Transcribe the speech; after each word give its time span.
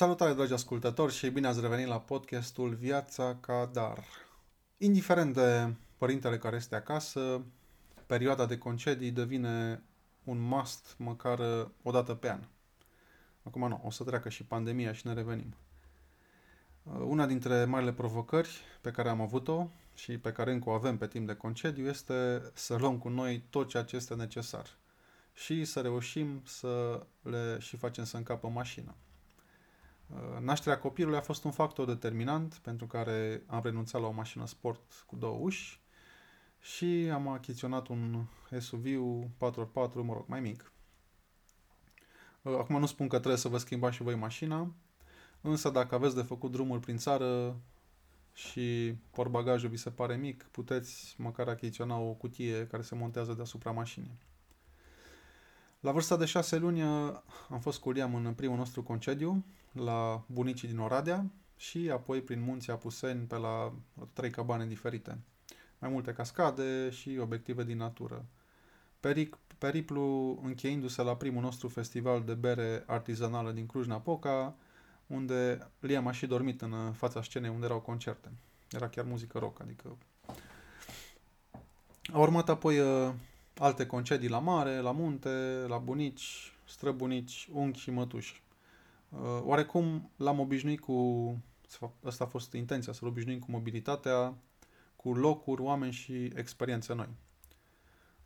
Salutare, 0.00 0.32
dragi 0.32 0.52
ascultători, 0.52 1.12
și 1.12 1.28
bine 1.28 1.46
ați 1.46 1.60
revenit 1.60 1.86
la 1.86 2.00
podcastul 2.00 2.74
Viața 2.74 3.36
ca 3.40 3.70
dar. 3.72 4.04
Indiferent 4.76 5.34
de 5.34 5.74
părintele 5.96 6.38
care 6.38 6.56
este 6.56 6.74
acasă, 6.74 7.42
perioada 8.06 8.46
de 8.46 8.58
concedii 8.58 9.10
devine 9.10 9.82
un 10.24 10.38
must 10.38 10.94
măcar 10.98 11.40
o 11.82 11.90
dată 11.90 12.14
pe 12.14 12.30
an. 12.30 12.40
Acum 13.42 13.68
nu, 13.68 13.80
o 13.84 13.90
să 13.90 14.04
treacă 14.04 14.28
și 14.28 14.44
pandemia 14.44 14.92
și 14.92 15.06
ne 15.06 15.12
revenim. 15.12 15.54
Una 16.82 17.26
dintre 17.26 17.64
marile 17.64 17.92
provocări 17.92 18.60
pe 18.80 18.90
care 18.90 19.08
am 19.08 19.20
avut-o 19.20 19.68
și 19.94 20.18
pe 20.18 20.32
care 20.32 20.52
încă 20.52 20.68
o 20.68 20.72
avem 20.72 20.96
pe 20.96 21.06
timp 21.06 21.26
de 21.26 21.34
concediu 21.34 21.86
este 21.86 22.42
să 22.54 22.76
luăm 22.76 22.98
cu 22.98 23.08
noi 23.08 23.44
tot 23.50 23.68
ceea 23.68 23.82
ce 23.82 23.96
este 23.96 24.14
necesar 24.14 24.66
și 25.32 25.64
să 25.64 25.80
reușim 25.80 26.42
să 26.44 27.02
le 27.22 27.56
și 27.58 27.76
facem 27.76 28.04
să 28.04 28.16
încapă 28.16 28.48
mașina. 28.48 28.94
Uh, 30.14 30.40
nașterea 30.40 30.78
copilului 30.78 31.18
a 31.18 31.22
fost 31.22 31.44
un 31.44 31.50
factor 31.50 31.86
determinant 31.86 32.54
pentru 32.54 32.86
care 32.86 33.42
am 33.46 33.60
renunțat 33.62 34.00
la 34.00 34.06
o 34.06 34.12
mașină 34.12 34.46
sport 34.46 35.04
cu 35.06 35.16
două 35.16 35.38
uși 35.40 35.80
și 36.60 37.10
am 37.12 37.28
achiziționat 37.28 37.88
un 37.88 38.24
SUV 38.58 38.84
4x4, 39.36 39.94
mă 39.94 40.12
rog, 40.12 40.24
mai 40.26 40.40
mic. 40.40 40.72
Uh, 42.42 42.54
acum 42.58 42.78
nu 42.78 42.86
spun 42.86 43.08
că 43.08 43.16
trebuie 43.16 43.40
să 43.40 43.48
vă 43.48 43.58
schimbați 43.58 43.96
și 43.96 44.02
voi 44.02 44.14
mașina, 44.14 44.72
însă 45.40 45.70
dacă 45.70 45.94
aveți 45.94 46.14
de 46.14 46.22
făcut 46.22 46.50
drumul 46.50 46.78
prin 46.78 46.96
țară 46.96 47.60
și 48.32 48.94
portbagajul 49.10 49.68
vi 49.68 49.76
se 49.76 49.90
pare 49.90 50.16
mic, 50.16 50.48
puteți 50.50 51.14
măcar 51.18 51.48
achiziționa 51.48 51.98
o 51.98 52.12
cutie 52.12 52.66
care 52.66 52.82
se 52.82 52.94
montează 52.94 53.32
deasupra 53.32 53.70
mașinii. 53.70 54.18
La 55.80 55.92
vârsta 55.92 56.16
de 56.16 56.24
șase 56.24 56.56
luni 56.56 56.82
uh, 56.82 57.12
am 57.48 57.60
fost 57.60 57.80
cu 57.80 57.90
Liam 57.90 58.14
în 58.14 58.34
primul 58.34 58.56
nostru 58.56 58.82
concediu 58.82 59.44
la 59.72 60.22
bunicii 60.26 60.68
din 60.68 60.78
Oradea 60.78 61.24
și 61.56 61.90
apoi 61.92 62.20
prin 62.20 62.40
munții 62.40 62.72
Apuseni 62.72 63.26
pe 63.26 63.36
la 63.36 63.72
trei 64.12 64.30
cabane 64.30 64.66
diferite. 64.66 65.18
Mai 65.78 65.90
multe 65.90 66.12
cascade 66.12 66.90
și 66.90 67.18
obiective 67.20 67.64
din 67.64 67.76
natură. 67.76 68.24
Peric, 69.00 69.38
periplu 69.58 70.38
încheindu-se 70.44 71.02
la 71.02 71.16
primul 71.16 71.42
nostru 71.42 71.68
festival 71.68 72.22
de 72.22 72.34
bere 72.34 72.84
artizanală 72.86 73.50
din 73.50 73.66
Cluj-Napoca, 73.66 74.54
unde 75.06 75.68
Liam 75.80 76.06
a 76.06 76.12
și 76.12 76.26
dormit 76.26 76.62
în 76.62 76.92
fața 76.92 77.22
scenei 77.22 77.50
unde 77.50 77.64
erau 77.64 77.80
concerte. 77.80 78.28
Era 78.70 78.88
chiar 78.88 79.04
muzică 79.04 79.38
rock, 79.38 79.60
adică... 79.60 79.96
A 82.12 82.18
urmat 82.18 82.48
apoi 82.48 82.78
uh, 82.78 83.12
alte 83.58 83.86
concedii 83.86 84.28
la 84.28 84.38
mare, 84.38 84.78
la 84.78 84.90
munte, 84.90 85.64
la 85.68 85.78
bunici, 85.78 86.52
străbunici, 86.64 87.48
unchi 87.52 87.80
și 87.80 87.90
mătuși. 87.90 88.42
Uh, 89.10 89.40
oarecum 89.42 90.10
l-am 90.16 90.40
obișnuit 90.40 90.80
cu, 90.80 91.36
asta 92.04 92.24
a 92.24 92.26
fost 92.26 92.52
intenția, 92.52 92.92
să-l 92.92 93.08
obișnuim 93.08 93.38
cu 93.38 93.50
mobilitatea, 93.50 94.34
cu 94.96 95.14
locuri, 95.14 95.62
oameni 95.62 95.92
și 95.92 96.24
experiențe 96.34 96.94
noi. 96.94 97.08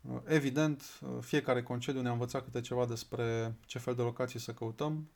Uh, 0.00 0.20
evident, 0.24 0.82
uh, 1.02 1.08
fiecare 1.20 1.62
concediu 1.62 2.00
ne-a 2.00 2.12
învățat 2.12 2.44
câte 2.44 2.60
ceva 2.60 2.86
despre 2.86 3.56
ce 3.66 3.78
fel 3.78 3.94
de 3.94 4.02
locații 4.02 4.38
să 4.38 4.54
căutăm, 4.54 5.10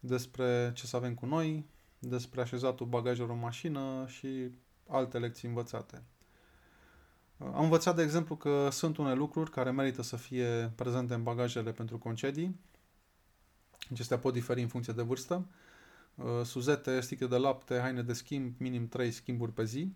despre 0.00 0.72
ce 0.74 0.86
să 0.86 0.96
avem 0.96 1.14
cu 1.14 1.26
noi, 1.26 1.66
despre 1.98 2.40
așezatul 2.40 2.86
bagajelor 2.86 3.30
în 3.30 3.38
mașină 3.38 4.04
și 4.06 4.50
alte 4.88 5.18
lecții 5.18 5.48
învățate. 5.48 6.02
Am 7.38 7.62
învățat, 7.62 7.96
de 7.96 8.02
exemplu, 8.02 8.36
că 8.36 8.68
sunt 8.70 8.96
unele 8.96 9.14
lucruri 9.14 9.50
care 9.50 9.70
merită 9.70 10.02
să 10.02 10.16
fie 10.16 10.72
prezente 10.74 11.14
în 11.14 11.22
bagajele 11.22 11.72
pentru 11.72 11.98
concedii. 11.98 12.60
Acestea 13.90 14.18
pot 14.18 14.32
diferi 14.32 14.62
în 14.62 14.68
funcție 14.68 14.92
de 14.92 15.02
vârstă. 15.02 15.46
Uh, 16.14 16.24
suzete, 16.44 17.00
sticle 17.00 17.26
de 17.26 17.36
lapte, 17.36 17.78
haine 17.78 18.02
de 18.02 18.12
schimb, 18.12 18.54
minim 18.58 18.88
3 18.88 19.10
schimburi 19.10 19.52
pe 19.52 19.64
zi, 19.64 19.92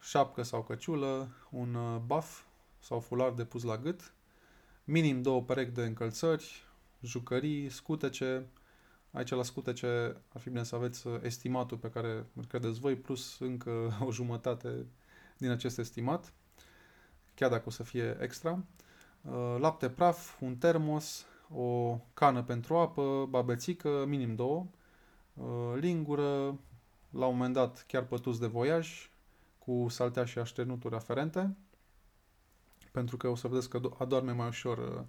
șapcă 0.00 0.42
sau 0.42 0.62
căciulă, 0.62 1.28
un 1.50 1.74
uh, 1.74 2.00
baf 2.06 2.42
sau 2.78 3.00
fular 3.00 3.32
de 3.32 3.44
pus 3.44 3.62
la 3.62 3.76
gât, 3.76 4.12
minim 4.84 5.22
două 5.22 5.42
perechi 5.42 5.70
de 5.70 5.84
încălțări, 5.84 6.66
jucării, 7.00 7.68
scutece. 7.68 8.46
Aici 9.10 9.30
la 9.30 9.42
scutece 9.42 10.16
ar 10.32 10.40
fi 10.40 10.50
bine 10.50 10.64
să 10.64 10.74
aveți 10.74 11.06
uh, 11.06 11.18
estimatul 11.22 11.76
pe 11.76 11.90
care 11.90 12.26
îl 12.34 12.44
credeți 12.48 12.80
voi, 12.80 12.96
plus 12.96 13.38
încă 13.38 13.70
o 14.06 14.12
jumătate 14.12 14.86
din 15.38 15.50
acest 15.50 15.78
estimat 15.78 16.32
chiar 17.38 17.50
dacă 17.50 17.62
o 17.66 17.70
să 17.70 17.82
fie 17.82 18.16
extra. 18.20 18.64
Uh, 19.22 19.56
lapte 19.58 19.88
praf, 19.88 20.40
un 20.40 20.56
termos, 20.56 21.26
o 21.54 21.98
cană 22.14 22.42
pentru 22.42 22.76
apă, 22.76 23.26
babețică, 23.28 24.04
minim 24.06 24.34
două, 24.34 24.66
uh, 25.34 25.74
lingură, 25.80 26.58
la 27.10 27.26
un 27.26 27.36
moment 27.36 27.54
dat 27.54 27.84
chiar 27.86 28.04
pătuți 28.04 28.40
de 28.40 28.46
voiaj, 28.46 29.10
cu 29.58 29.86
saltea 29.88 30.24
și 30.24 30.38
așternuturi 30.38 30.94
aferente, 30.94 31.56
pentru 32.92 33.16
că 33.16 33.28
o 33.28 33.34
să 33.34 33.48
vedeți 33.48 33.68
că 33.68 33.80
adorme 33.98 34.32
mai 34.32 34.46
ușor 34.46 34.78
uh, 34.78 35.04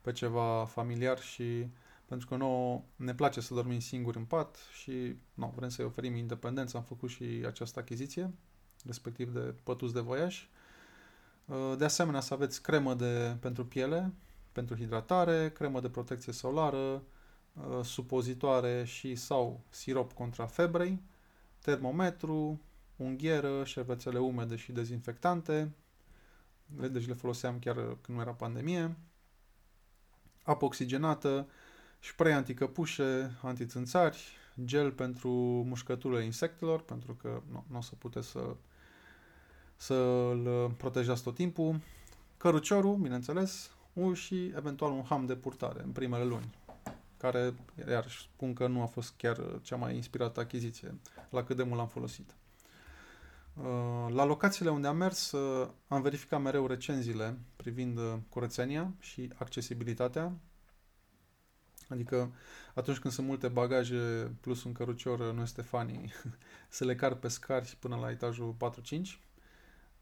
pe 0.00 0.12
ceva 0.12 0.64
familiar 0.64 1.18
și 1.18 1.66
pentru 2.04 2.28
că 2.28 2.36
nouă 2.36 2.82
ne 2.96 3.14
place 3.14 3.40
să 3.40 3.54
dormim 3.54 3.80
singuri 3.80 4.16
în 4.16 4.24
pat 4.24 4.56
și 4.72 5.16
nu, 5.34 5.52
vrem 5.56 5.68
să-i 5.68 5.84
oferim 5.84 6.16
independență, 6.16 6.76
am 6.76 6.82
făcut 6.82 7.08
și 7.08 7.42
această 7.46 7.80
achiziție, 7.80 8.32
respectiv 8.84 9.32
de 9.32 9.54
pătuți 9.62 9.94
de 9.94 10.00
voiaj. 10.00 10.48
Uh, 11.44 11.74
de 11.78 11.84
asemenea, 11.84 12.20
să 12.20 12.34
aveți 12.34 12.62
cremă 12.62 12.94
de, 12.94 13.36
pentru 13.40 13.66
piele, 13.66 14.12
pentru 14.52 14.76
hidratare, 14.76 15.50
cremă 15.50 15.80
de 15.80 15.88
protecție 15.88 16.32
solară, 16.32 17.02
uh, 17.54 17.84
supozitoare 17.84 18.84
și 18.84 19.14
sau 19.14 19.60
sirop 19.68 20.12
contra 20.12 20.46
febrei, 20.46 21.02
termometru, 21.60 22.60
unghieră, 22.96 23.64
șervețele 23.64 24.18
umede 24.18 24.56
și 24.56 24.72
dezinfectante, 24.72 25.72
deci 26.66 27.06
le 27.06 27.14
foloseam 27.14 27.58
chiar 27.58 27.74
când 27.74 28.16
nu 28.16 28.20
era 28.20 28.32
pandemie, 28.32 28.96
apă 30.42 30.64
oxigenată, 30.64 31.48
spray 32.00 32.32
anticăpușe, 32.32 33.38
antițânțari, 33.42 34.36
gel 34.64 34.92
pentru 34.92 35.30
mușcăturile 35.66 36.24
insectelor, 36.24 36.80
pentru 36.80 37.14
că 37.14 37.42
nu, 37.50 37.64
nu 37.70 37.78
o 37.78 37.80
să 37.80 37.94
puteți 37.98 38.28
să 38.28 38.56
să-l 39.82 40.74
protejați 40.76 41.22
tot 41.22 41.34
timpul, 41.34 41.80
căruciorul, 42.36 42.96
bineînțeles, 42.96 43.70
și 44.12 44.52
eventual 44.56 44.90
un 44.90 45.02
ham 45.02 45.26
de 45.26 45.36
purtare 45.36 45.82
în 45.82 45.90
primele 45.90 46.24
luni, 46.24 46.54
care, 47.16 47.54
iar 47.88 48.08
spun 48.08 48.52
că 48.52 48.66
nu 48.66 48.82
a 48.82 48.86
fost 48.86 49.14
chiar 49.16 49.60
cea 49.62 49.76
mai 49.76 49.94
inspirată 49.94 50.40
achiziție, 50.40 50.94
la 51.30 51.44
cât 51.44 51.56
de 51.56 51.62
mult 51.62 51.76
l-am 51.76 51.88
folosit. 51.88 52.34
Uh, 53.54 54.12
la 54.14 54.24
locațiile 54.24 54.70
unde 54.70 54.86
am 54.86 54.96
mers, 54.96 55.32
uh, 55.32 55.68
am 55.88 56.02
verificat 56.02 56.42
mereu 56.42 56.66
recenziile 56.66 57.38
privind 57.56 57.98
uh, 57.98 58.14
curățenia 58.28 58.92
și 58.98 59.30
accesibilitatea. 59.38 60.32
Adică 61.88 62.32
atunci 62.74 62.98
când 62.98 63.12
sunt 63.12 63.26
multe 63.26 63.48
bagaje 63.48 64.30
plus 64.40 64.64
un 64.64 64.72
cărucior, 64.72 65.32
nu 65.32 65.42
este 65.42 65.62
funny 65.62 66.12
să 66.68 66.84
le 66.84 66.94
car 66.94 67.14
pe 67.14 67.28
scarși 67.28 67.76
până 67.76 67.96
la 67.96 68.10
etajul 68.10 68.54
4-5 68.96 69.00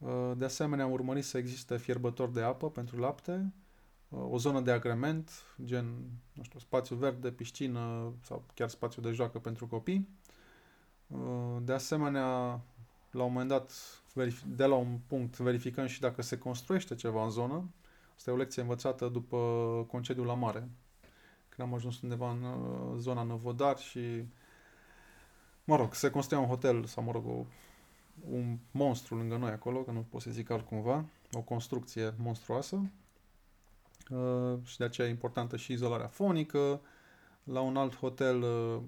Uh, 0.00 0.32
de 0.36 0.44
asemenea, 0.44 0.84
am 0.84 0.90
urmărit 0.90 1.24
să 1.24 1.38
existe 1.38 1.76
fierbător 1.76 2.30
de 2.30 2.42
apă 2.42 2.70
pentru 2.70 2.98
lapte, 2.98 3.32
uh, 3.32 3.59
o 4.10 4.38
zonă 4.38 4.60
de 4.60 4.70
agrement, 4.70 5.30
gen, 5.64 5.84
nu 6.32 6.42
știu, 6.42 6.58
spațiu 6.58 6.96
verde, 6.96 7.30
piscină 7.30 8.12
sau 8.22 8.44
chiar 8.54 8.68
spațiu 8.68 9.02
de 9.02 9.10
joacă 9.10 9.38
pentru 9.38 9.66
copii. 9.66 10.08
Uh, 11.06 11.56
de 11.62 11.72
asemenea, 11.72 12.60
la 13.10 13.22
un 13.22 13.32
moment 13.32 13.48
dat, 13.48 13.72
de 14.46 14.64
la 14.64 14.74
un 14.74 14.98
punct, 15.06 15.36
verificăm 15.36 15.86
și 15.86 16.00
dacă 16.00 16.22
se 16.22 16.38
construiește 16.38 16.94
ceva 16.94 17.24
în 17.24 17.30
zonă. 17.30 17.70
Asta 18.16 18.30
e 18.30 18.34
o 18.34 18.36
lecție 18.36 18.62
învățată 18.62 19.08
după 19.08 19.36
concediul 19.88 20.26
la 20.26 20.34
mare. 20.34 20.68
Când 21.48 21.68
am 21.68 21.74
ajuns 21.74 22.00
undeva 22.00 22.30
în 22.30 22.44
zona 22.98 23.22
Năvodar 23.22 23.78
și, 23.78 24.24
mă 25.64 25.76
rog, 25.76 25.94
se 25.94 26.10
construia 26.10 26.40
un 26.40 26.48
hotel 26.48 26.84
sau, 26.84 27.02
mă 27.02 27.12
rog, 27.12 27.26
o 27.26 27.44
un 28.30 28.58
monstru 28.70 29.16
lângă 29.16 29.36
noi 29.36 29.50
acolo, 29.50 29.82
că 29.82 29.90
nu 29.90 30.06
pot 30.10 30.20
să 30.20 30.30
zic 30.30 30.50
altcumva, 30.50 31.04
o 31.32 31.40
construcție 31.40 32.14
monstruoasă 32.18 32.76
uh, 32.76 32.99
și 34.64 34.78
de 34.78 34.84
aceea 34.84 35.06
e 35.06 35.10
importantă 35.10 35.56
și 35.56 35.72
izolarea 35.72 36.06
fonică. 36.08 36.80
La 37.42 37.60
un 37.60 37.76
alt 37.76 37.96
hotel 37.96 38.42
uh, 38.42 38.80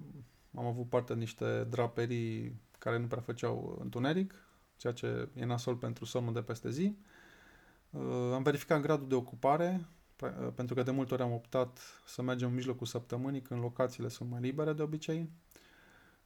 am 0.55 0.65
avut 0.65 0.89
parte 0.89 1.13
de 1.13 1.19
niște 1.19 1.63
draperii 1.69 2.59
care 2.79 2.97
nu 2.97 3.07
prea 3.07 3.21
făceau 3.21 3.77
întuneric, 3.81 4.33
ceea 4.77 4.93
ce 4.93 5.29
e 5.35 5.45
nasol 5.45 5.75
pentru 5.75 6.05
somnul 6.05 6.33
de 6.33 6.41
peste 6.41 6.69
zi. 6.69 6.97
Uh, 7.89 8.31
am 8.33 8.43
verificat 8.43 8.81
gradul 8.81 9.07
de 9.07 9.15
ocupare, 9.15 9.87
uh, 10.21 10.29
pentru 10.55 10.75
că 10.75 10.83
de 10.83 10.91
multe 10.91 11.13
ori 11.13 11.23
am 11.23 11.31
optat 11.33 11.79
să 12.05 12.21
mergem 12.21 12.47
în 12.47 12.53
mijlocul 12.53 12.87
săptămânii, 12.87 13.41
când 13.41 13.61
locațiile 13.61 14.07
sunt 14.09 14.29
mai 14.29 14.41
libere 14.41 14.73
de 14.73 14.81
obicei. 14.81 15.29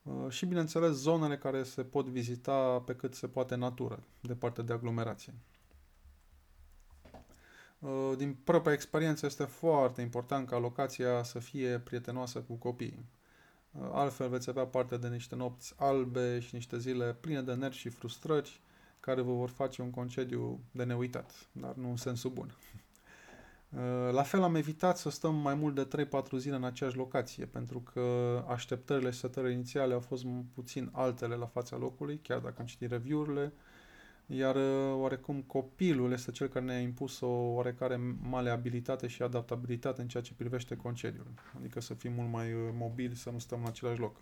Uh, 0.04 0.30
și, 0.30 0.46
bineînțeles, 0.46 0.92
zonele 0.92 1.38
care 1.38 1.64
se 1.64 1.84
pot 1.84 2.06
vizita 2.08 2.80
pe 2.86 2.96
cât 2.96 3.14
se 3.14 3.28
poate 3.28 3.56
natură, 3.56 4.04
departe 4.22 4.62
de 4.62 4.74
aglomerație. 4.74 5.34
Uh, 7.80 8.14
din 8.18 8.38
propria 8.44 8.74
experiență 8.74 9.26
este 9.26 9.44
foarte 9.44 10.02
important 10.02 10.48
ca 10.48 10.58
locația 10.58 11.24
să 11.24 11.40
fie 11.40 11.80
prietenoasă 11.80 12.40
cu 12.40 12.54
copiii. 12.54 13.06
Uh, 13.72 13.90
altfel 13.92 14.30
veți 14.30 14.50
avea 14.50 14.66
parte 14.66 14.98
de 14.98 15.08
niște 15.08 15.36
nopți 15.36 15.74
albe 15.78 16.40
și 16.40 16.56
niște 16.56 16.78
zile 16.78 17.14
pline 17.20 17.42
de 17.42 17.54
nervi 17.54 17.78
și 17.78 17.90
frustrări 17.90 18.62
care 19.00 19.22
vă 19.22 19.34
vor 19.34 19.50
face 19.50 19.82
un 19.82 19.90
concediu 19.90 20.60
de 20.72 20.84
neuitat, 20.84 21.48
dar 21.52 21.74
nu 21.74 21.90
în 21.90 21.98
sensul 21.98 22.30
bun. 22.32 22.56
Uh, 23.76 24.14
la 24.14 24.24
fel 24.24 24.44
am 24.44 24.56
evitat 24.56 24.98
să 24.98 25.10
stăm 25.10 25.36
mai 25.36 25.54
mult 25.54 25.76
de 25.76 26.08
3-4 26.36 26.38
zile 26.38 26.56
în 26.56 26.64
aceeași 26.64 26.98
locație, 26.98 27.46
pentru 27.46 27.80
că 27.94 28.02
așteptările 28.48 29.10
și 29.10 29.20
setările 29.20 29.54
inițiale 29.54 29.94
au 29.94 30.00
fost 30.00 30.26
puțin 30.54 30.90
altele 30.92 31.36
la 31.36 31.46
fața 31.46 31.78
locului, 31.78 32.20
chiar 32.24 32.40
dacă 32.40 32.56
am 32.60 32.66
citit 32.66 32.90
review-urile, 32.90 33.54
iar 34.28 34.56
uh, 34.56 34.94
oarecum 34.96 35.42
copilul 35.42 36.12
este 36.12 36.32
cel 36.32 36.48
care 36.48 36.66
ne-a 36.66 36.80
impus 36.80 37.20
o 37.20 37.28
oarecare 37.28 37.96
maleabilitate 38.22 39.08
și 39.08 39.22
adaptabilitate 39.22 40.02
în 40.02 40.08
ceea 40.08 40.24
ce 40.24 40.34
privește 40.34 40.76
concediul. 40.76 41.28
Adică 41.58 41.82
să 41.82 41.94
fim 41.94 42.14
mult 42.14 42.32
mai 42.32 42.54
uh, 42.54 42.60
mobili, 42.74 43.16
să 43.16 43.30
nu 43.30 43.40
stăm 43.40 43.60
în 43.62 43.68
același 43.68 44.00
loc. 44.00 44.16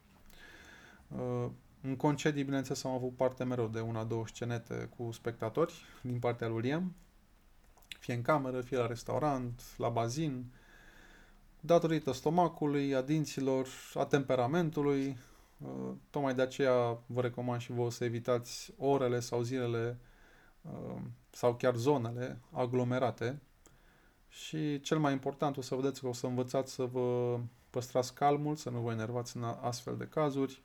Uh, 1.07 1.49
în 1.81 1.95
concedii, 1.95 2.43
bineînțeles, 2.43 2.83
am 2.83 2.91
avut 2.91 3.15
parte 3.15 3.43
mereu 3.43 3.67
de 3.67 3.79
una, 3.79 4.03
două 4.03 4.27
scenete 4.27 4.89
cu 4.97 5.11
spectatori 5.11 5.73
din 6.01 6.19
partea 6.19 6.47
lui 6.47 6.61
Liam, 6.61 6.95
fie 7.99 8.13
în 8.13 8.21
cameră, 8.21 8.61
fie 8.61 8.77
la 8.77 8.87
restaurant, 8.87 9.61
la 9.77 9.89
bazin, 9.89 10.45
datorită 11.59 12.11
stomacului, 12.11 12.95
a 12.95 13.01
dinților, 13.01 13.67
a 13.93 14.05
temperamentului, 14.05 15.07
Uh, 15.07 15.34
tocmai 16.09 16.35
de 16.35 16.41
aceea 16.41 16.99
vă 17.05 17.21
recomand 17.21 17.61
și 17.61 17.71
vă 17.71 17.89
să 17.89 18.03
evitați 18.03 18.73
orele 18.77 19.19
sau 19.19 19.41
zilele 19.41 19.99
uh, 20.61 21.01
sau 21.29 21.55
chiar 21.55 21.75
zonele 21.75 22.39
aglomerate 22.51 23.41
și 24.27 24.79
cel 24.79 24.97
mai 24.97 25.11
important 25.11 25.57
o 25.57 25.61
să 25.61 25.75
vedeți 25.75 26.01
că 26.01 26.07
o 26.07 26.13
să 26.13 26.27
învățați 26.27 26.73
să 26.73 26.83
vă 26.85 27.39
păstrați 27.69 28.13
calmul, 28.13 28.55
să 28.55 28.69
nu 28.69 28.79
vă 28.79 28.91
enervați 28.91 29.37
în 29.37 29.43
astfel 29.43 29.97
de 29.97 30.07
cazuri 30.07 30.63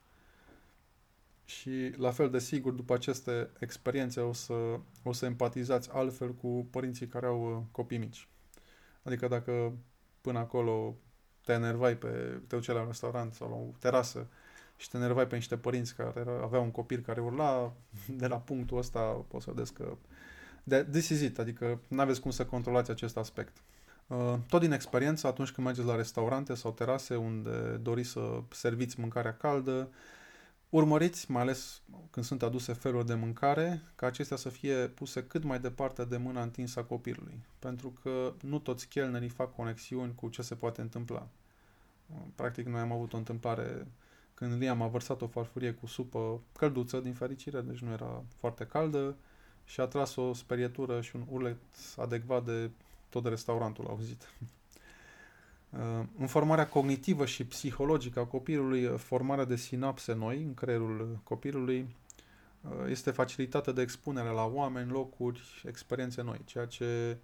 și 1.45 1.93
la 1.97 2.11
fel 2.11 2.29
de 2.29 2.39
sigur 2.39 2.73
după 2.73 2.93
aceste 2.93 3.49
experiențe 3.59 4.19
o 4.19 4.33
să, 4.33 4.79
o 5.03 5.13
să 5.13 5.25
empatizați 5.25 5.89
altfel 5.91 6.33
cu 6.33 6.67
părinții 6.71 7.07
care 7.07 7.25
au 7.25 7.55
uh, 7.55 7.63
copii 7.71 7.97
mici. 7.97 8.27
Adică 9.03 9.27
dacă 9.27 9.73
până 10.21 10.39
acolo 10.39 10.95
te 11.41 11.51
enervai 11.51 11.97
pe, 11.97 12.41
te 12.47 12.55
duceai 12.55 12.75
la 12.75 12.81
un 12.81 12.87
restaurant 12.87 13.33
sau 13.33 13.49
la 13.49 13.55
o 13.55 13.77
terasă 13.79 14.27
și 14.81 14.89
te 14.89 14.97
nervai 14.97 15.27
pe 15.27 15.35
niște 15.35 15.57
părinți 15.57 15.95
care 15.95 16.25
aveau 16.41 16.63
un 16.63 16.71
copil 16.71 16.99
care 16.99 17.21
urla, 17.21 17.73
de 18.07 18.27
la 18.27 18.37
punctul 18.37 18.77
ăsta 18.77 18.99
poți 18.99 19.43
să 19.43 19.51
vedeți 19.51 19.73
că 19.73 19.97
de, 20.63 20.83
this 20.83 21.09
is 21.09 21.21
it, 21.21 21.39
adică 21.39 21.79
nu 21.87 22.01
aveți 22.01 22.21
cum 22.21 22.31
să 22.31 22.45
controlați 22.45 22.91
acest 22.91 23.17
aspect. 23.17 23.57
Uh, 24.07 24.35
tot 24.47 24.61
din 24.61 24.71
experiență, 24.71 25.27
atunci 25.27 25.51
când 25.51 25.67
mergeți 25.67 25.87
la 25.87 25.95
restaurante 25.95 26.53
sau 26.53 26.71
terase 26.71 27.15
unde 27.15 27.79
doriți 27.81 28.09
să 28.09 28.41
serviți 28.51 28.99
mâncarea 28.99 29.33
caldă, 29.33 29.89
urmăriți, 30.69 31.31
mai 31.31 31.41
ales 31.41 31.81
când 32.09 32.25
sunt 32.25 32.43
aduse 32.43 32.73
feluri 32.73 33.05
de 33.05 33.13
mâncare, 33.13 33.81
ca 33.95 34.05
acestea 34.05 34.37
să 34.37 34.49
fie 34.49 34.75
puse 34.75 35.23
cât 35.23 35.43
mai 35.43 35.59
departe 35.59 36.05
de 36.05 36.17
mâna 36.17 36.41
întinsă 36.41 36.79
a 36.79 36.83
copilului. 36.83 37.43
Pentru 37.59 37.93
că 38.01 38.33
nu 38.41 38.59
toți 38.59 38.87
chelnerii 38.87 39.29
fac 39.29 39.55
conexiuni 39.55 40.15
cu 40.15 40.29
ce 40.29 40.41
se 40.41 40.55
poate 40.55 40.81
întâmpla. 40.81 41.27
Uh, 42.07 42.17
practic, 42.35 42.65
noi 42.65 42.79
am 42.79 42.91
avut 42.91 43.13
o 43.13 43.17
întâmplare 43.17 43.87
când 44.41 44.61
Liam 44.61 44.81
a 44.81 44.87
vărsat 44.87 45.21
o 45.21 45.27
farfurie 45.27 45.71
cu 45.71 45.87
supă 45.87 46.41
călduță, 46.57 46.99
din 46.99 47.13
fericire, 47.13 47.61
deci 47.61 47.79
nu 47.79 47.91
era 47.91 48.23
foarte 48.39 48.65
caldă, 48.65 49.15
și 49.65 49.79
a 49.79 49.85
tras 49.85 50.15
o 50.15 50.33
sperietură 50.33 51.01
și 51.01 51.15
un 51.15 51.25
urlet 51.29 51.57
adecvat 51.97 52.45
de 52.45 52.69
tot 53.09 53.23
de 53.23 53.29
restaurantul 53.29 53.85
auzit. 53.87 54.33
Uh, 55.69 56.05
în 56.17 56.27
formarea 56.27 56.67
cognitivă 56.67 57.25
și 57.25 57.45
psihologică 57.45 58.19
a 58.19 58.25
copilului, 58.25 58.85
uh, 58.85 58.97
formarea 58.97 59.45
de 59.45 59.55
sinapse 59.55 60.13
noi 60.13 60.43
în 60.43 60.53
creierul 60.53 61.19
copilului 61.23 61.95
uh, 62.61 62.71
este 62.89 63.11
facilitată 63.11 63.71
de 63.71 63.81
expunere 63.81 64.29
la 64.29 64.45
oameni, 64.45 64.91
locuri, 64.91 65.63
experiențe 65.65 66.21
noi, 66.21 66.41
ceea 66.45 66.65
ce 66.65 67.17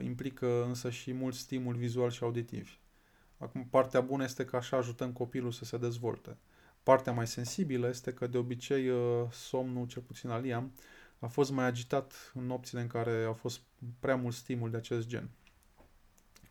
implică 0.00 0.64
însă 0.64 0.90
și 0.90 1.12
mult 1.12 1.34
stimul 1.34 1.74
vizual 1.74 2.10
și 2.10 2.22
auditiv. 2.22 2.78
Acum, 3.38 3.64
partea 3.64 4.00
bună 4.00 4.24
este 4.24 4.44
că 4.44 4.56
așa 4.56 4.76
ajutăm 4.76 5.12
copilul 5.12 5.52
să 5.52 5.64
se 5.64 5.78
dezvolte. 5.78 6.36
Partea 6.82 7.12
mai 7.12 7.26
sensibilă 7.26 7.88
este 7.88 8.12
că 8.12 8.26
de 8.26 8.38
obicei 8.38 8.88
uh, 8.88 9.30
somnul, 9.30 9.86
cel 9.86 10.02
puțin 10.02 10.30
al 10.30 10.42
Liam, 10.42 10.72
a 11.18 11.26
fost 11.26 11.50
mai 11.50 11.64
agitat 11.64 12.32
în 12.34 12.46
nopțile 12.46 12.80
în 12.80 12.86
care 12.86 13.24
a 13.28 13.32
fost 13.32 13.60
prea 13.98 14.16
mult 14.16 14.34
stimul 14.34 14.70
de 14.70 14.76
acest 14.76 15.06
gen. 15.06 15.30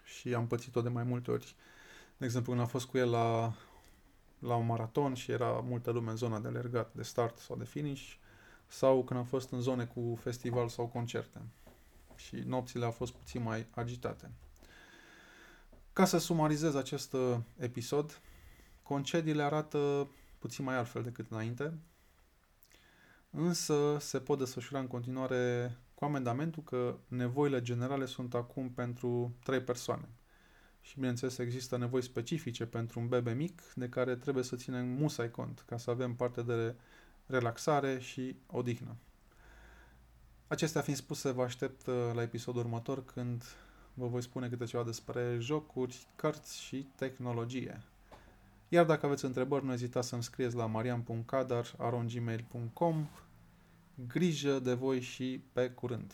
Și 0.04 0.34
am 0.34 0.48
pățit-o 0.48 0.82
de 0.82 0.90
mai 0.90 1.04
multe 1.04 1.32
ori. 1.32 1.56
De 2.18 2.26
exemplu, 2.26 2.52
când 2.52 2.64
am 2.64 2.70
fost 2.70 2.86
cu 2.86 2.98
el 2.98 3.10
la, 3.10 3.54
la 4.40 4.56
un 4.56 4.66
maraton 4.66 5.14
și 5.14 5.32
era 5.32 5.52
multă 5.52 5.92
lume 5.92 6.10
în 6.10 6.16
zona 6.16 6.40
de 6.40 6.48
alergat, 6.48 6.94
de 6.94 7.04
start 7.04 7.38
sau 7.38 7.56
de 7.56 7.66
finish, 7.66 8.14
sau 8.68 9.04
când 9.04 9.20
am 9.20 9.26
fost 9.26 9.52
în 9.52 9.60
zone 9.60 9.86
cu 9.86 10.18
festival 10.22 10.68
sau 10.68 10.88
concerte. 10.88 11.42
Și 12.16 12.36
nopțile 12.36 12.86
au 12.86 12.92
fost 12.92 13.14
puțin 13.14 13.42
mai 13.42 13.68
agitate. 13.70 14.32
Ca 15.96 16.06
să 16.06 16.18
sumarizez 16.18 16.76
acest 16.76 17.14
uh, 17.14 17.38
episod, 17.58 18.22
concediile 18.84 19.44
arată 19.44 20.10
puțin 20.40 20.66
mai 20.66 20.76
altfel 20.76 21.04
decât 21.04 21.26
înainte, 21.30 21.78
însă 23.30 23.98
se 24.00 24.20
pot 24.20 24.38
desfășura 24.38 24.80
în 24.80 24.88
continuare 24.88 25.76
cu 25.94 26.06
amendamentul 26.06 26.64
că 26.64 26.98
nevoile 27.08 27.62
generale 27.62 28.06
sunt 28.06 28.34
acum 28.34 28.70
pentru 28.70 29.36
trei 29.44 29.62
persoane. 29.62 30.10
Și 30.82 30.96
bineînțeles 30.96 31.38
există 31.38 31.78
nevoi 31.78 32.02
specifice 32.02 32.66
pentru 32.66 33.00
un 33.00 33.08
bebe 33.08 33.34
mic 33.34 33.62
de 33.76 33.90
care 33.90 34.16
trebuie 34.16 34.44
să 34.44 34.56
ținem 34.56 34.88
musai 34.88 35.32
cont 35.32 35.64
ca 35.66 35.78
să 35.78 35.90
avem 35.90 36.16
parte 36.16 36.42
de 36.42 36.76
relaxare 37.26 38.00
și 38.00 38.36
odihnă. 38.48 38.96
Acestea 40.48 40.82
fiind 40.82 41.00
spuse, 41.00 41.32
vă 41.32 41.44
aștept 41.44 41.86
uh, 41.86 41.96
la 42.14 42.22
episodul 42.22 42.62
următor 42.62 43.06
când 43.06 43.44
vă 43.98 44.08
voi 44.08 44.22
spune 44.22 44.50
câte 44.50 44.66
ceva 44.66 44.84
despre 44.84 45.38
jocuri, 45.40 46.08
cărți 46.16 46.62
și 46.62 46.88
tehnologie. 46.96 47.84
Iar 48.70 48.86
dacă 48.86 49.06
aveți 49.06 49.26
întrebări, 49.26 49.66
nu 49.66 49.74
ezitați 49.74 50.08
să-mi 50.08 50.24
scrieți 50.24 50.56
la 50.56 50.66
marian.cadar.gmail.com 50.66 53.08
Grijă 54.08 54.60
de 54.60 54.74
voi 54.74 55.02
și 55.02 55.42
pe 55.54 55.70
curând! 55.70 56.14